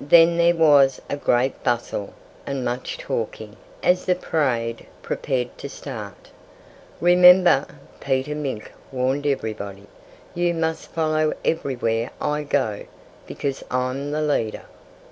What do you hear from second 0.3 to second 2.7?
there was a great bustle, and